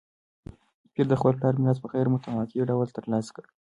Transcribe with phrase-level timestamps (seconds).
[0.93, 3.43] پییر د خپل پلار میراث په غیر متوقع ډول ترلاسه کړ.